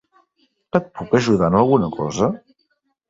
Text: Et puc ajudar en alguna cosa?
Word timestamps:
Et 0.79 0.87
puc 0.95 1.13
ajudar 1.19 1.49
en 1.53 1.59
alguna 1.59 1.91
cosa? 1.99 2.31